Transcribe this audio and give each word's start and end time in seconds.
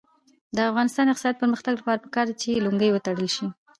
د 0.55 0.57
افغانستان 0.69 1.03
د 1.07 1.09
اقتصادي 1.11 1.39
پرمختګ 1.41 1.73
لپاره 1.77 2.01
پکار 2.05 2.25
ده 2.29 2.35
چې 2.41 2.61
لونګۍ 2.63 2.89
وتړل 2.91 3.29
شي. 3.35 3.47